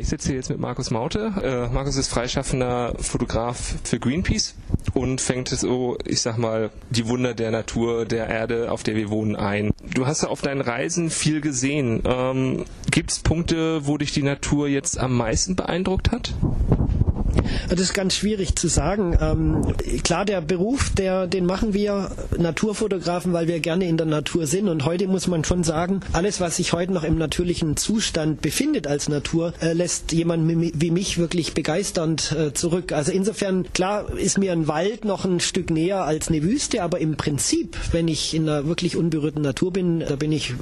[0.00, 1.30] Ich sitze hier jetzt mit Markus Maute.
[1.42, 4.54] Äh, Markus ist freischaffender Fotograf für Greenpeace
[4.94, 9.10] und fängt so, ich sag mal, die Wunder der Natur, der Erde, auf der wir
[9.10, 9.72] wohnen, ein.
[9.94, 12.02] Du hast ja auf deinen Reisen viel gesehen.
[12.06, 16.32] Ähm, Gibt es Punkte, wo dich die Natur jetzt am meisten beeindruckt hat?
[17.68, 19.16] Das ist ganz schwierig zu sagen.
[19.20, 24.46] Ähm, klar, der Beruf, der, den machen wir Naturfotografen, weil wir gerne in der Natur
[24.46, 24.68] sind.
[24.68, 28.86] Und heute muss man schon sagen, alles, was sich heute noch im natürlichen Zustand befindet
[28.86, 32.92] als Natur, äh, lässt jemand wie mich wirklich begeisternd äh, zurück.
[32.92, 36.98] Also insofern, klar, ist mir ein Wald noch ein Stück näher als eine Wüste, aber
[37.00, 40.54] im Prinzip, wenn ich in einer wirklich unberührten Natur bin, da bin ich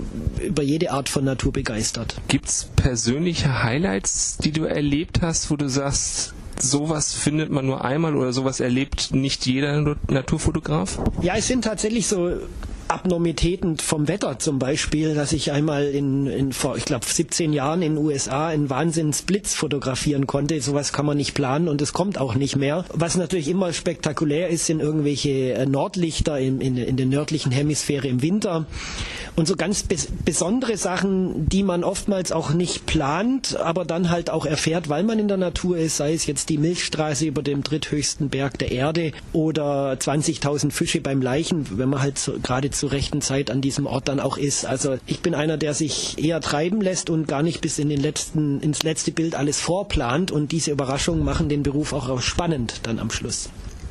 [0.43, 2.17] über jede Art von Natur begeistert.
[2.29, 7.85] Gibt es persönliche Highlights, die du erlebt hast, wo du sagst, sowas findet man nur
[7.85, 10.99] einmal oder sowas erlebt nicht jeder Naturfotograf?
[11.23, 12.33] Ja, es sind tatsächlich so
[12.89, 17.83] Abnormitäten vom Wetter zum Beispiel, dass ich einmal in, in vor, ich glaube, 17 Jahren
[17.83, 20.61] in den USA einen Wahnsinnsblitz fotografieren konnte.
[20.61, 22.85] Sowas kann man nicht planen und es kommt auch nicht mehr.
[22.93, 28.09] Was natürlich immer spektakulär ist, sind irgendwelche äh, Nordlichter in, in, in der nördlichen Hemisphäre
[28.09, 28.67] im Winter.
[29.37, 34.31] Und so ganz bes besondere Sachen, die man oftmals auch nicht plant, aber dann halt
[34.31, 37.63] auch erfährt, weil man in der Natur ist, sei es jetzt die Milchstraße über dem
[37.63, 42.93] dritthöchsten Berg der Erde oder 20.000 Fische beim Leichen, wenn man halt so, gerade zur
[42.93, 44.65] rechten Zeit an diesem Ort dann auch ist.
[44.65, 48.01] Also ich bin einer, der sich eher treiben lässt und gar nicht bis in den
[48.01, 52.99] letzten, ins letzte Bild alles vorplant und diese Überraschungen machen den Beruf auch spannend dann
[52.99, 53.51] am Schluss.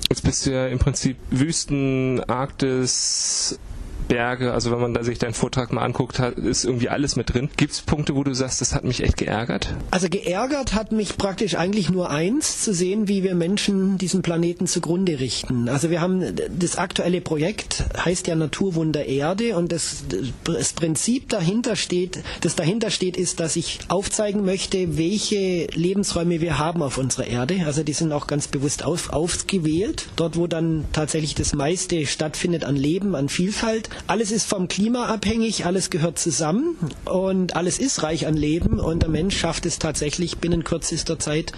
[0.09, 3.59] Jetzt bist du ja im Prinzip Wüsten, Arktis,
[4.07, 7.49] Berge, also wenn man da sich deinen Vortrag mal anguckt, ist irgendwie alles mit drin.
[7.57, 9.73] Gibt es Punkte, wo du sagst, das hat mich echt geärgert?
[9.91, 14.67] Also geärgert hat mich praktisch eigentlich nur eins, zu sehen, wie wir Menschen diesen Planeten
[14.67, 15.69] zugrunde richten.
[15.69, 20.03] Also wir haben das aktuelle Projekt, heißt ja Naturwunder Erde und das,
[20.43, 26.57] das Prinzip dahinter steht, das dahinter steht, ist, dass ich aufzeigen möchte, welche Lebensräume wir
[26.57, 27.63] haben auf unserer Erde.
[27.65, 32.63] Also die sind auch ganz bewusst auf, ausgewählt, dort wo dann tatsächlich das meiste stattfindet
[32.63, 33.89] an Leben, an Vielfalt.
[34.05, 36.75] Alles ist vom Klima abhängig, alles gehört zusammen
[37.05, 41.53] und alles ist reich an Leben und der Mensch schafft es tatsächlich binnen kürzester Zeit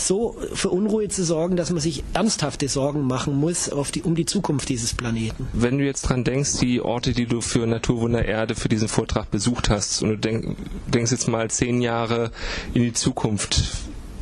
[0.00, 4.26] so für Unruhe zu sorgen, dass man sich ernsthafte Sorgen machen muss die, um die
[4.26, 5.48] Zukunft dieses Planeten.
[5.52, 9.30] Wenn du jetzt dran denkst, die Orte, die du für Naturwunder Erde für diesen Vortrag
[9.30, 10.56] besucht hast und du denk,
[10.86, 12.30] denkst jetzt mal zehn Jahre
[12.74, 13.62] in die Zukunft,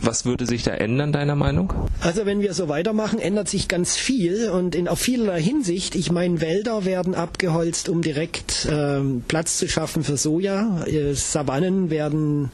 [0.06, 1.72] was würde sich da ändern, deiner Meinung?
[2.00, 5.94] Also wenn wir so weitermachen, ändert sich ganz viel und in auf vielerlei Hinsicht.
[5.94, 10.84] Ich meine, Wälder werden abgeholzt, um direkt ähm, Platz zu schaffen für Soja.
[10.86, 12.50] Äh, Savannen werden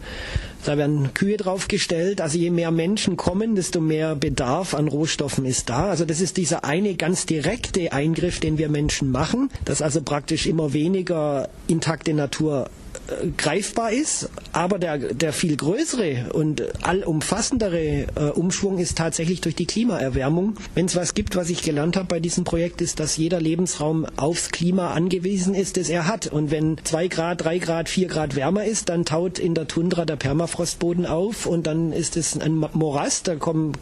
[0.64, 2.20] da werden Kühe draufgestellt.
[2.20, 5.86] Also je mehr Menschen kommen, desto mehr Bedarf an Rohstoffen ist da.
[5.90, 10.46] Also das ist dieser eine ganz direkte Eingriff, den wir Menschen machen, dass also praktisch
[10.46, 12.70] immer weniger intakte Natur
[13.36, 19.66] greifbar ist, aber der, der viel größere und allumfassendere äh, Umschwung ist tatsächlich durch die
[19.66, 20.56] Klimaerwärmung.
[20.74, 24.06] Wenn es was gibt, was ich gelernt habe bei diesem Projekt, ist, dass jeder Lebensraum
[24.16, 26.26] aufs Klima angewiesen ist, das er hat.
[26.26, 30.04] Und wenn zwei Grad, drei Grad, vier Grad wärmer ist, dann taut in der Tundra
[30.04, 33.72] der Permafrostboden auf und dann ist es ein Morast, da kommen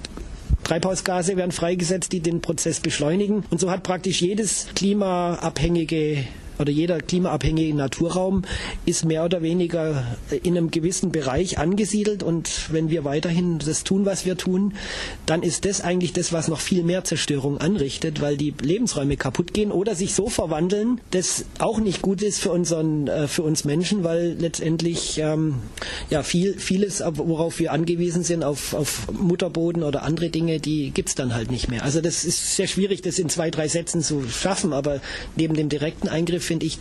[0.64, 3.44] Treibhausgase werden freigesetzt, die den Prozess beschleunigen.
[3.50, 6.24] Und so hat praktisch jedes klimaabhängige
[6.60, 8.42] oder jeder klimaabhängige Naturraum
[8.86, 10.04] ist mehr oder weniger
[10.42, 14.74] in einem gewissen Bereich angesiedelt und wenn wir weiterhin das tun, was wir tun,
[15.26, 19.54] dann ist das eigentlich das, was noch viel mehr Zerstörung anrichtet, weil die Lebensräume kaputt
[19.54, 23.64] gehen oder sich so verwandeln, das auch nicht gut ist für unseren, äh, für uns
[23.64, 25.56] Menschen, weil letztendlich ähm,
[26.10, 31.08] ja viel, vieles, worauf wir angewiesen sind, auf, auf Mutterboden oder andere Dinge, die gibt
[31.08, 31.84] es dann halt nicht mehr.
[31.84, 35.00] Also das ist sehr schwierig, das in zwei, drei Sätzen zu schaffen, aber
[35.36, 36.80] neben dem direkten Eingriff finde ich,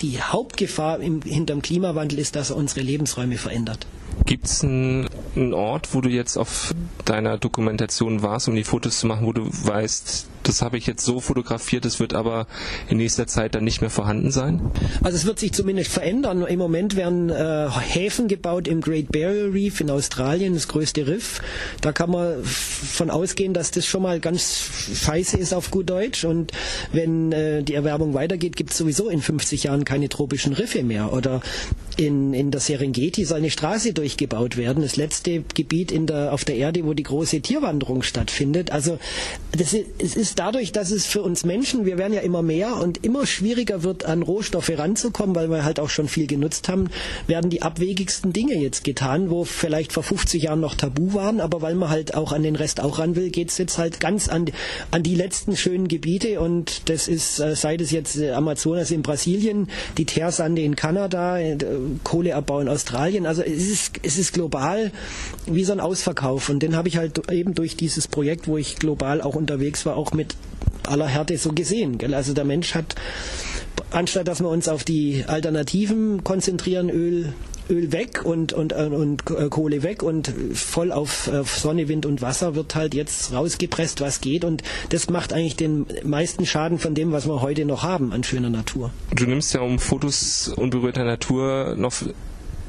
[0.00, 3.86] die Hauptgefahr im, hinterm Klimawandel ist, dass er unsere Lebensräume verändert.
[4.26, 5.08] Gibt es einen,
[5.52, 6.74] Ort, wo du jetzt auf
[7.04, 11.04] deiner Dokumentation warst, um die Fotos zu machen, wo du weißt, das habe ich jetzt
[11.04, 12.46] so fotografiert, das wird aber
[12.88, 14.60] in nächster Zeit dann nicht mehr vorhanden sein?
[15.02, 16.42] Also es wird sich zumindest verändern.
[16.42, 21.40] Im Moment werden äh, Häfen gebaut im Great Barrier Reef in Australien, das größte Riff.
[21.80, 26.24] Da kann man von ausgehen, dass das schon mal ganz scheiße ist auf gut Deutsch.
[26.24, 26.52] Und
[26.92, 31.12] wenn äh, die Erwerbung weitergeht, gibt es sowieso in 50 Jahren keine tropischen Riffe mehr.
[31.12, 31.42] Oder
[31.96, 36.44] in, in der Serengeti soll eine Straße durchgebaut werden, das letzte Gebiet in der, auf
[36.46, 38.72] der Erde, wo die große Tierwanderung stattfindet.
[38.72, 38.98] Also
[39.52, 42.76] das ist, es ist dadurch, dass es für uns Menschen, wir werden ja immer mehr
[42.76, 46.88] und immer schwieriger wird, an Rohstoffe ranzukommen, weil wir halt auch schon viel genutzt haben,
[47.26, 51.60] werden die abwegigsten Dinge jetzt getan, wo vielleicht vor 50 Jahren noch tabu waren, aber
[51.60, 54.28] weil man halt auch an den Rest auch ran will, geht es jetzt halt ganz
[54.28, 54.46] an,
[54.90, 56.40] an die letzten schönen Gebiete.
[56.40, 59.68] Und das ist, äh, sei es jetzt äh, Amazonas in Brasilien,
[59.98, 61.58] die Teersande in Kanada, äh,
[62.04, 64.92] Kohleabbau in Australien, also es ist, es ist global
[65.46, 68.76] wie so ein Ausverkauf und den habe ich halt eben durch dieses Projekt, wo ich
[68.76, 70.36] global auch unterwegs war, auch mit
[70.86, 71.98] aller Härte so gesehen.
[71.98, 72.14] Gell?
[72.14, 72.94] Also der Mensch hat,
[73.90, 77.32] anstatt dass wir uns auf die Alternativen konzentrieren, Öl,
[77.70, 82.06] Öl weg und, und, äh, und äh, Kohle weg und voll auf, auf Sonne, Wind
[82.06, 84.44] und Wasser wird halt jetzt rausgepresst, was geht.
[84.44, 88.24] Und das macht eigentlich den meisten Schaden von dem, was wir heute noch haben an
[88.24, 88.90] schöner Natur.
[89.14, 91.92] Du nimmst ja um Fotos unberührter Natur noch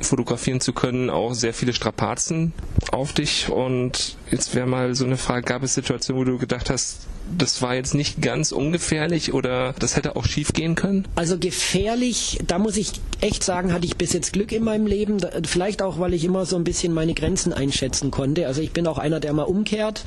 [0.01, 2.53] fotografieren zu können, auch sehr viele Strapazen
[2.91, 3.49] auf dich.
[3.49, 7.07] Und jetzt wäre mal so eine Frage, gab es Situationen, wo du gedacht hast,
[7.37, 11.07] das war jetzt nicht ganz ungefährlich oder das hätte auch schief gehen können?
[11.15, 15.17] Also gefährlich, da muss ich echt sagen, hatte ich bis jetzt Glück in meinem Leben.
[15.45, 18.47] Vielleicht auch, weil ich immer so ein bisschen meine Grenzen einschätzen konnte.
[18.47, 20.05] Also ich bin auch einer, der mal umkehrt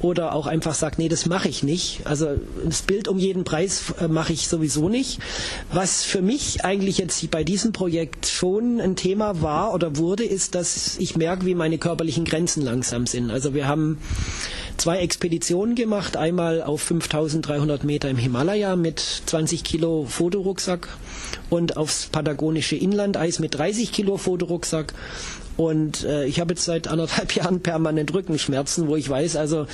[0.00, 2.00] oder auch einfach sagt, nee, das mache ich nicht.
[2.04, 2.28] Also
[2.64, 5.20] das Bild um jeden Preis äh, mache ich sowieso nicht.
[5.72, 10.54] Was für mich eigentlich jetzt bei diesem Projekt schon ein Thema war oder wurde, ist,
[10.54, 13.30] dass ich merke, wie meine körperlichen Grenzen langsam sind.
[13.30, 13.98] Also wir haben
[14.82, 16.16] zwei Expeditionen gemacht.
[16.16, 20.88] Einmal auf 5300 Meter im Himalaya mit 20 Kilo Fotorucksack
[21.50, 24.92] und aufs patagonische Inlandeis mit 30 Kilo Fotorucksack.
[25.56, 29.66] Und äh, ich habe jetzt seit anderthalb Jahren permanent Rückenschmerzen, wo ich weiß, also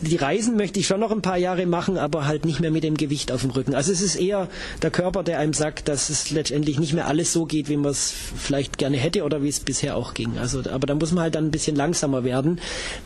[0.00, 2.84] die Reisen möchte ich schon noch ein paar Jahre machen, aber halt nicht mehr mit
[2.84, 3.74] dem Gewicht auf dem Rücken.
[3.74, 4.48] Also es ist eher
[4.82, 7.90] der Körper, der einem sagt, dass es letztendlich nicht mehr alles so geht, wie man
[7.90, 10.38] es vielleicht gerne hätte oder wie es bisher auch ging.
[10.38, 12.60] Also, aber da muss man halt dann ein bisschen langsamer werden.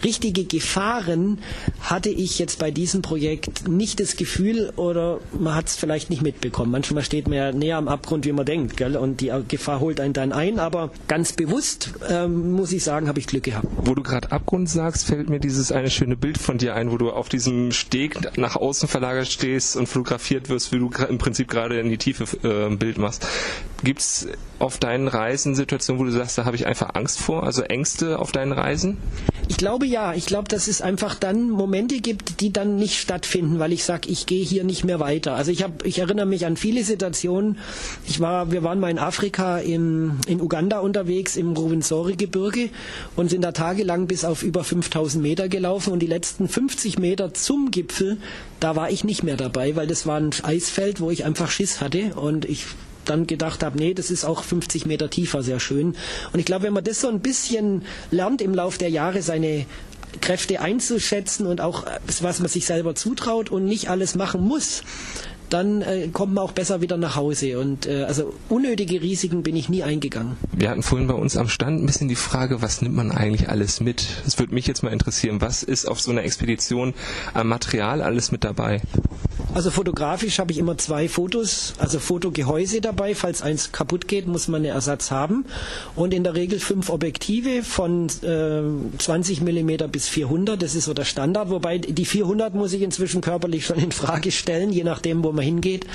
[0.05, 1.39] Richtige Gefahren
[1.81, 6.23] hatte ich jetzt bei diesem Projekt nicht das Gefühl oder man hat es vielleicht nicht
[6.23, 6.71] mitbekommen.
[6.71, 8.97] Manchmal steht man ja näher am Abgrund, wie man denkt, gell?
[8.97, 10.59] und die Gefahr holt einen dann ein.
[10.59, 13.67] Aber ganz bewusst ähm, muss ich sagen, habe ich Glück gehabt.
[13.79, 16.91] Wo du gerade Abgrund sagst, fällt mir dieses eine schöne Bild von dir ein ein,
[16.91, 21.19] wo du auf diesem Steg nach außen verlagert stehst und fotografiert wirst, wie du im
[21.19, 23.27] Prinzip gerade in die Tiefe äh, ein Bild machst.
[23.83, 24.29] Gibt es
[24.63, 28.19] auf deinen Reisen Situationen, wo du sagst, da habe ich einfach Angst vor, also Ängste
[28.21, 28.97] auf deinen Reisen?
[29.49, 30.15] Ich glaube ja.
[30.15, 34.09] Ich glaube, dass es einfach dann Momente gibt, die dann nicht stattfinden, weil ich sage,
[34.09, 35.35] ich gehe hier nicht mehr weiter.
[35.35, 37.59] Also ich habe, ich erinnere mich an viele Situationen.
[38.07, 42.71] Ich war, wir waren mal in Afrika in, in Uganda unterwegs im Ruwenzori-Gebirge
[43.17, 47.35] und sind da tagelang bis auf über 5000 Meter gelaufen und die letzten 50 Meter
[47.35, 48.19] zum Gipfel,
[48.61, 51.81] da war ich nicht mehr dabei, weil das war ein Eisfeld, wo ich einfach Schiss
[51.81, 52.67] hatte und ich
[53.05, 55.95] dann gedacht habe, nee, das ist auch 50 Meter tiefer sehr schön.
[56.33, 59.67] Und ich glaube, wenn man das so ein bisschen lernt im Laufe der Jahre, seine
[60.21, 61.85] Kräfte einzuschätzen und auch
[62.21, 64.83] was man sich selber zutraut und nicht alles machen muss,
[65.53, 67.59] dann äh, kommt man auch besser wieder nach Hause.
[67.59, 70.37] Und äh, also unnötige Risiken bin ich nie eingegangen.
[70.53, 73.49] Wir hatten vorhin bei uns am Stand ein bisschen die Frage, was nimmt man eigentlich
[73.49, 74.07] alles mit?
[74.27, 76.95] Es würde mich jetzt mal interessieren, was ist auf so einer Expedition
[77.35, 78.81] am Material alles mit dabei?
[79.55, 83.15] Also fotografisch habe ich immer zwei Fotos, also Fotogehäuse dabei.
[83.15, 85.45] Falls eins kaputt geht, muss man einen Ersatz haben.
[85.95, 88.63] Und in der Regel fünf Objektive von äh,
[88.99, 90.63] 20 mm bis 400.
[90.63, 91.51] Das ist so der Standard.
[91.51, 95.45] Wobei die 400 muss ich inzwischen körperlich schon in Frage stellen, je nachdem, wo man
[95.45, 95.87] hingeht.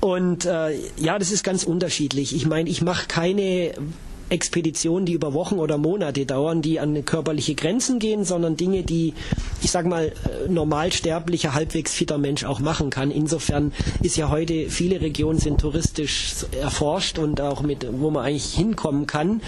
[0.00, 2.36] Und äh, ja, das ist ganz unterschiedlich.
[2.36, 3.72] Ich meine, ich mache keine
[4.30, 9.14] Expeditionen, die über Wochen oder Monate dauern, die an körperliche Grenzen gehen, sondern Dinge, die,
[9.62, 13.10] ich sage mal, äh, normalsterblicher, halbwegs fitter Mensch auch machen kann.
[13.10, 13.72] Insofern
[14.02, 19.06] ist ja heute, viele Regionen sind touristisch erforscht und auch mit, wo man eigentlich hinkommen
[19.06, 19.40] kann.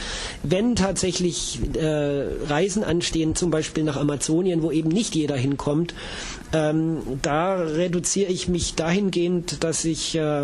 [0.42, 5.94] Wenn tatsächlich äh, Reisen anstehen, zum Beispiel nach Amazonien, wo eben nicht jeder hinkommt,
[6.52, 10.42] ähm, da reduziere ich mich dahingehend, dass ich äh,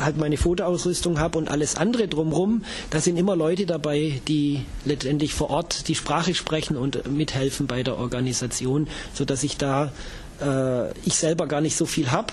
[0.00, 5.34] halt meine Fotoausrüstung habe und alles andere drumherum, da sind immer Leute dabei, die letztendlich
[5.34, 9.92] vor Ort die Sprache sprechen und mithelfen bei der Organisation, sodass ich da
[10.40, 12.32] äh, ich selber gar nicht so viel habe,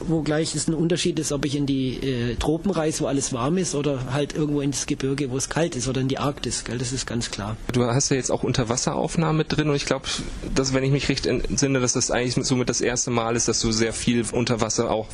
[0.00, 3.58] wogleich es ein Unterschied ist, ob ich in die äh, Tropen reise, wo alles warm
[3.58, 6.78] ist, oder halt irgendwo ins Gebirge, wo es kalt ist, oder in die Arktis, gell?
[6.78, 7.56] das ist ganz klar.
[7.72, 10.06] Du hast ja jetzt auch Unterwasseraufnahmen mit drin und ich glaube,
[10.54, 13.60] dass, wenn ich mich recht entsinne, dass das eigentlich somit das erste Mal ist, dass
[13.60, 15.08] du sehr viel unter Wasser auch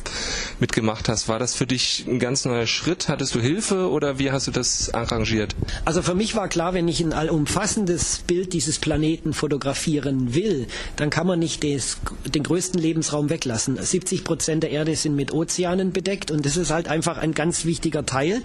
[0.59, 1.27] mitgemacht hast.
[1.27, 3.09] War das für dich ein ganz neuer Schritt?
[3.09, 5.55] Hattest du Hilfe oder wie hast du das arrangiert?
[5.85, 11.09] Also für mich war klar, wenn ich ein allumfassendes Bild dieses Planeten fotografieren will, dann
[11.09, 11.97] kann man nicht das
[12.29, 13.77] den größten Lebensraum weglassen.
[13.81, 17.65] 70 Prozent der Erde sind mit Ozeanen bedeckt und das ist halt einfach ein ganz
[17.65, 18.41] wichtiger Teil.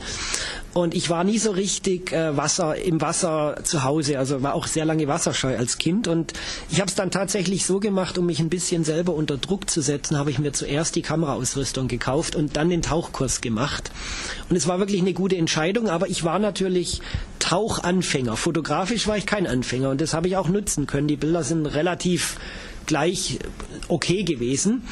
[0.75, 4.67] Und ich war nie so richtig äh, Wasser im Wasser zu Hause, also war auch
[4.67, 6.07] sehr lange wasserscheu als Kind.
[6.07, 6.35] Und
[6.71, 9.81] ich habe es dann tatsächlich so gemacht, um mich ein bisschen selber unter Druck zu
[9.81, 13.91] setzen, habe ich mir zuerst die Kameraausrüstung gekauft und dann den Tauchkurs gemacht.
[14.51, 17.01] Und es war wirklich eine gute Entscheidung, aber ich war natürlich
[17.39, 18.37] Tauchanfänger.
[18.37, 21.09] Fotografisch war ich kein Anfänger und das habe ich auch nutzen können.
[21.09, 22.37] Die Bilder sind relativ
[22.89, 23.39] gleich
[23.87, 24.83] okay gewesen.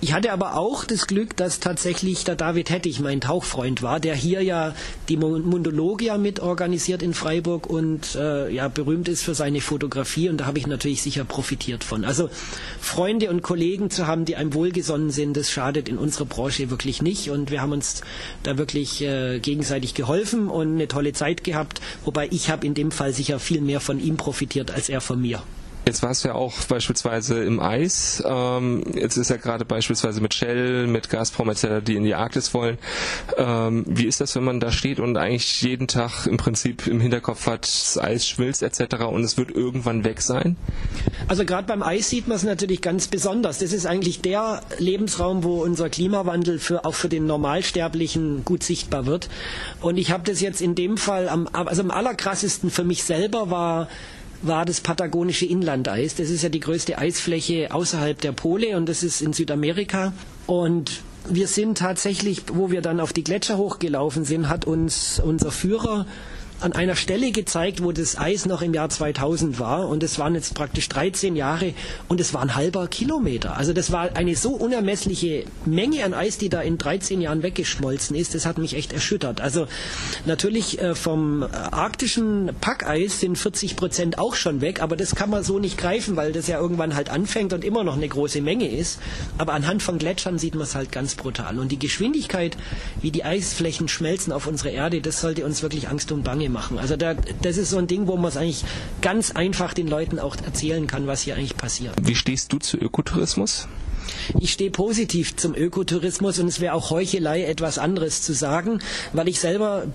[0.00, 4.14] Ich hatte aber auch das Glück, dass tatsächlich der David Hettich mein Tauchfreund war, der
[4.14, 4.72] hier ja
[5.08, 10.38] die Mundologia mit organisiert in Freiburg und äh, ja berühmt ist für seine Fotografie und
[10.38, 12.04] da habe ich natürlich sicher profitiert von.
[12.04, 12.30] Also
[12.80, 17.02] Freunde und Kollegen zu haben, die einem wohlgesonnen sind, das schadet in unserer Branche wirklich
[17.02, 18.02] nicht und wir haben uns
[18.44, 22.92] da wirklich äh, gegenseitig geholfen und eine tolle Zeit gehabt, wobei ich habe in dem
[22.92, 25.42] Fall sicher viel mehr von ihm profitiert als er von mir.
[25.88, 28.22] Jetzt warst du ja auch beispielsweise im Eis.
[28.26, 32.52] Ähm, jetzt ist ja gerade beispielsweise mit Shell, mit Gazprom etc., die in die Arktis
[32.52, 32.76] wollen.
[33.38, 37.00] Ähm, wie ist das, wenn man da steht und eigentlich jeden Tag im Prinzip im
[37.00, 38.96] Hinterkopf hat, das Eis schmilzt etc.
[39.10, 40.58] und es wird irgendwann weg sein?
[41.26, 43.60] Also gerade beim Eis sieht man es natürlich ganz besonders.
[43.60, 49.06] Das ist eigentlich der Lebensraum, wo unser Klimawandel für, auch für den Normalsterblichen gut sichtbar
[49.06, 49.30] wird.
[49.80, 53.50] Und ich habe das jetzt in dem Fall, am, also am allerkrassesten für mich selber
[53.50, 53.88] war
[54.42, 56.14] war das patagonische Inlandeis.
[56.14, 60.12] Das ist ja die größte Eisfläche außerhalb der Pole und das ist in Südamerika.
[60.46, 65.50] Und wir sind tatsächlich, wo wir dann auf die Gletscher hochgelaufen sind, hat uns unser
[65.50, 66.06] Führer
[66.60, 70.34] an einer Stelle gezeigt, wo das Eis noch im Jahr 2000 war und es waren
[70.34, 71.74] jetzt praktisch 13 Jahre
[72.08, 73.56] und es war ein halber Kilometer.
[73.56, 78.16] Also das war eine so unermessliche Menge an Eis, die da in 13 Jahren weggeschmolzen
[78.16, 78.34] ist.
[78.34, 79.40] Das hat mich echt erschüttert.
[79.40, 79.66] Also
[80.26, 85.44] natürlich äh, vom arktischen Packeis sind 40 Prozent auch schon weg, aber das kann man
[85.44, 88.68] so nicht greifen, weil das ja irgendwann halt anfängt und immer noch eine große Menge
[88.68, 88.98] ist.
[89.38, 91.58] Aber anhand von Gletschern sieht man es halt ganz brutal.
[91.58, 92.56] Und die Geschwindigkeit,
[93.00, 96.78] wie die Eisflächen schmelzen auf unsere Erde, das sollte uns wirklich Angst und Bange machen.
[96.78, 98.64] Also da, das ist so ein Ding, wo man es eigentlich
[99.00, 101.94] ganz einfach den Leuten auch erzählen kann, was hier eigentlich passiert.
[102.00, 103.68] Wie stehst du zu Ökotourismus?
[104.40, 108.80] Ich stehe positiv zum Ökotourismus und es wäre auch Heuchelei, etwas anderes zu sagen,
[109.12, 109.86] weil ich selber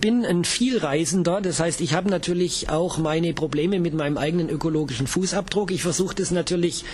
[0.00, 1.40] bin ein Vielreisender.
[1.40, 5.70] Das heißt, ich habe natürlich auch meine Probleme mit meinem eigenen ökologischen Fußabdruck.
[5.70, 6.84] Ich versuche das natürlich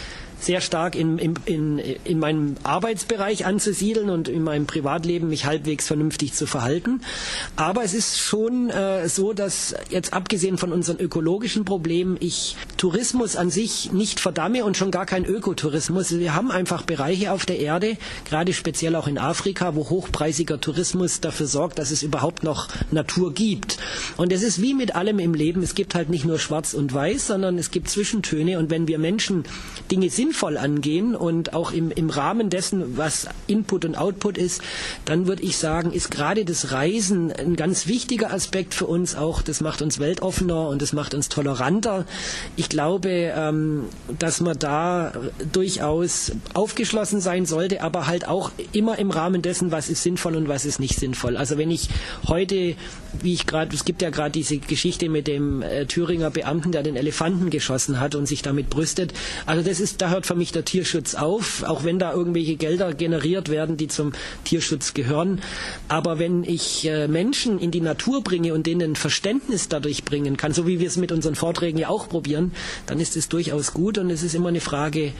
[0.41, 5.87] sehr stark in, in, in, in meinem Arbeitsbereich anzusiedeln und in meinem Privatleben mich halbwegs
[5.87, 7.01] vernünftig zu verhalten.
[7.57, 13.37] Aber es ist schon äh, so, dass jetzt abgesehen von unseren ökologischen Problemen ich Tourismus
[13.37, 16.19] an sich nicht verdamme und schon gar kein Ökotourismus.
[16.19, 21.21] Wir haben einfach Bereiche auf der Erde, gerade speziell auch in Afrika, wo hochpreisiger Tourismus
[21.21, 23.79] dafür sorgt, dass es überhaupt noch Natur gibt.
[24.17, 25.63] Und es ist wie mit allem im Leben.
[25.63, 28.59] Es gibt halt nicht nur schwarz und weiß, sondern es gibt Zwischentöne.
[28.59, 29.45] Und wenn wir Menschen
[29.91, 34.63] Dinge sinnvoll angehen und auch im, im Rahmen dessen, was Input und Output ist,
[35.05, 39.43] dann würde ich sagen, ist gerade das Reisen ein ganz wichtiger Aspekt für uns auch.
[39.43, 42.07] Das macht uns weltoffener und das macht uns toleranter.
[42.57, 43.85] Ich glaube, ähm,
[44.19, 45.13] dass man da
[45.53, 46.33] durchaus
[46.77, 50.67] aufgeschlossen sein sollte, aber halt auch immer im Rahmen dessen, was ist sinnvoll und was
[50.67, 51.39] ist nicht sinnvoll.
[51.39, 51.89] Also wenn ich
[52.29, 52.75] heute,
[53.23, 56.83] wie ich gerade, es gibt ja gerade diese Geschichte mit dem äh, Thüringer Beamten, der
[56.83, 59.15] den Elefanten geschossen hat und sich damit brüstet.
[59.47, 62.93] Also das ist, da hört für mich der Tierschutz auf, auch wenn da irgendwelche Gelder
[62.93, 64.13] generiert werden, die zum
[64.45, 65.41] Tierschutz gehören.
[65.89, 70.53] Aber wenn ich äh, Menschen in die Natur bringe und denen Verständnis dadurch bringen kann,
[70.53, 72.53] so wie wir es mit unseren Vorträgen ja auch probieren,
[72.85, 75.15] dann ist es durchaus gut und es ist immer eine Frage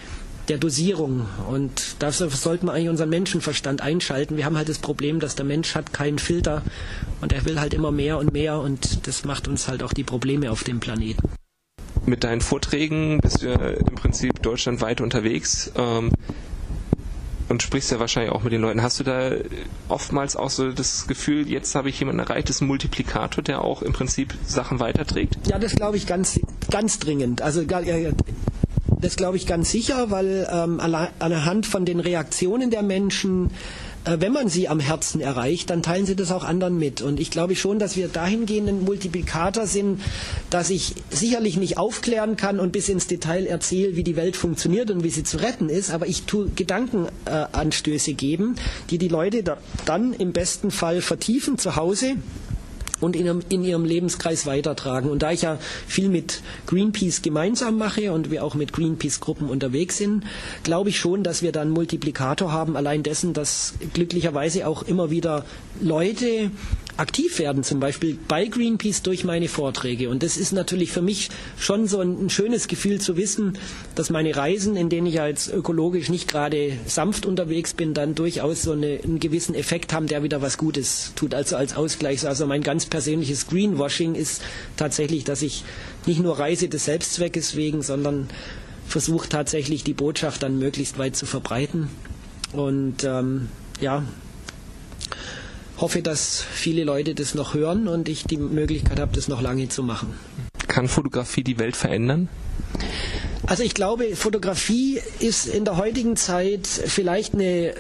[0.49, 1.27] der Dosierung.
[1.49, 4.37] Und dafür sollten wir eigentlich unseren Menschenverstand einschalten.
[4.37, 6.63] Wir haben halt das Problem, dass der Mensch hat keinen Filter
[7.21, 10.05] und er will halt immer mehr und mehr und das macht uns halt auch die
[10.05, 11.29] Probleme auf dem Planeten
[12.07, 16.13] mit deinen Vorträgen bist du ja im Prinzip deutschlandweit unterwegs ähm,
[17.49, 18.83] und sprichst ja wahrscheinlich auch mit den Leuten.
[18.83, 19.33] Hast du da
[19.89, 23.93] oftmals auch so das Gefühl, jetzt habe ich jemanden erreicht, das Multiplikator, der auch im
[23.93, 25.37] Prinzip Sachen weiterträgt?
[25.49, 27.43] Ja, das glaube ich ganz, ganz dringend.
[27.43, 27.65] Also
[29.07, 33.53] das glaube ich ganz sicher, weil ähm, anhand von den Reaktionen der Menschen
[34.05, 37.03] äh, wenn man sie am Herzen erreicht, dann teilen sie das auch anderen mit.
[37.03, 40.01] Und ich glaube schon, dass wir dahingehend ein Multiplikator sind,
[40.51, 44.91] dass ich sicherlich nicht aufklären kann und bis ins Detail erzähle, wie die Welt funktioniert
[44.91, 48.57] und wie sie zu retten ist, aber ich tue Gedankenanstöße geben,
[48.91, 52.17] die die Leute da dann im besten Fall vertiefen zu Hause
[53.01, 55.11] und in, in, ihrem Lebenskreis weitertragen.
[55.11, 59.99] Und da ich ja viel mit Greenpeace gemeinsam mache und wir auch mit Greenpeace-Gruppen unterwegs
[59.99, 60.25] sind,
[60.63, 65.45] glaube ich schon, dass wir dann Multiplikator haben, allein dessen, dass glücklicherweise auch immer wieder
[65.81, 66.51] Leute
[66.97, 70.09] aktiv werden, zum Beispiel bei Greenpeace durch meine Vorträge.
[70.09, 73.59] Und das ist natürlich für mich schon so ein, ein schönes Gefühl zu wissen,
[73.95, 78.63] dass meine Reisen, in denen ich als ökologisch nicht gerade sanft unterwegs bin, dann durchaus
[78.63, 81.35] so eine, einen gewissen Effekt haben, der wieder was Gutes tut.
[81.35, 82.27] Also als Ausgleich.
[82.27, 84.43] Also mein ganz persönliches Greenwashing ist
[84.77, 85.65] tatsächlich, dass ich
[86.07, 88.29] nicht nur reise des Selbstzweckes wegen, sondern
[88.87, 91.89] versuche tatsächlich die Botschaft dann möglichst weit zu verbreiten.
[92.53, 93.49] Und ähm,
[93.81, 94.05] ja,
[95.79, 99.69] hoffe, dass viele Leute das noch hören und ich die Möglichkeit habe, das noch lange
[99.69, 100.15] zu machen.
[100.69, 102.29] Kann Fotografie die Welt verändern?
[103.49, 107.75] Also ich glaube, Fotografie ist in der heutigen Zeit vielleicht eine, äh,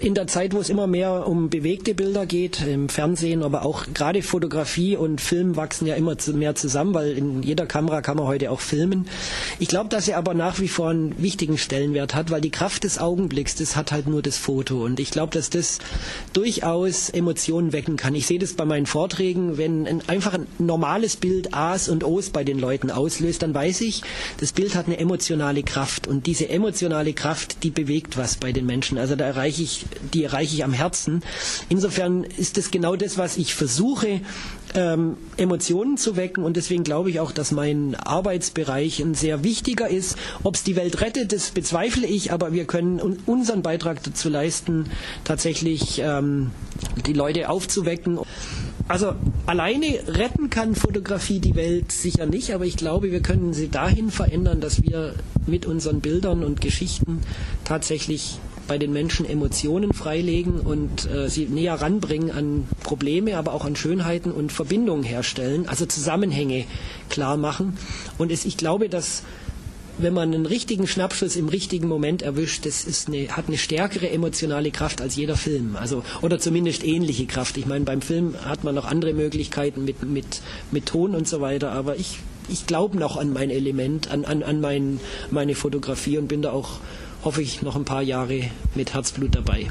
[0.00, 3.86] in der Zeit, wo es immer mehr um bewegte Bilder geht, im Fernsehen, aber auch
[3.94, 8.26] gerade Fotografie und Film wachsen ja immer mehr zusammen, weil in jeder Kamera kann man
[8.26, 9.06] heute auch filmen.
[9.60, 12.82] Ich glaube, dass er aber nach wie vor einen wichtigen Stellenwert hat, weil die Kraft
[12.82, 14.84] des Augenblicks, das hat halt nur das Foto.
[14.84, 15.78] Und ich glaube, dass das
[16.32, 18.16] durchaus Emotionen wecken kann.
[18.16, 22.30] Ich sehe das bei meinen Vorträgen, wenn ein, einfach ein normales Bild A's und O's
[22.30, 24.02] bei den Leuten auslöst, dann weiß ich,
[24.40, 28.66] das Bild hat eine emotionale Kraft und diese emotionale Kraft, die bewegt was bei den
[28.66, 28.98] Menschen.
[28.98, 31.22] Also da erreiche ich, die erreiche ich am Herzen.
[31.68, 34.20] Insofern ist es genau das, was ich versuche,
[34.74, 39.88] ähm, Emotionen zu wecken und deswegen glaube ich auch, dass mein Arbeitsbereich ein sehr wichtiger
[39.88, 40.16] ist.
[40.42, 44.86] Ob es die Welt rettet, das bezweifle ich, aber wir können unseren Beitrag dazu leisten,
[45.24, 46.50] tatsächlich ähm,
[47.06, 48.18] die Leute aufzuwecken.
[48.88, 49.14] Also
[49.46, 54.10] alleine retten kann Fotografie die Welt sicher nicht, aber ich glaube, wir können sie dahin
[54.10, 55.14] verändern, dass wir
[55.46, 57.20] mit unseren Bildern und Geschichten
[57.64, 58.38] tatsächlich
[58.68, 63.76] bei den Menschen Emotionen freilegen und äh, sie näher ranbringen an Probleme, aber auch an
[63.76, 66.64] Schönheiten und Verbindungen herstellen, also Zusammenhänge
[67.08, 67.76] klar machen.
[68.18, 69.22] Und es, ich glaube, dass
[69.98, 74.10] wenn man einen richtigen Schnappschuss im richtigen Moment erwischt, das ist eine, hat eine stärkere
[74.10, 75.76] emotionale Kraft als jeder Film.
[75.76, 77.56] Also, oder zumindest ähnliche Kraft.
[77.56, 81.40] Ich meine, beim Film hat man noch andere Möglichkeiten mit, mit, mit Ton und so
[81.40, 85.00] weiter, aber ich, ich glaube noch an mein Element, an, an, an mein,
[85.30, 86.80] meine Fotografie und bin da auch,
[87.24, 88.42] hoffe ich, noch ein paar Jahre
[88.74, 89.68] mit Herzblut dabei.